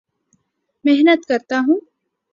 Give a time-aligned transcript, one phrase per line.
[0.85, 1.79] محنت کرتا ہوں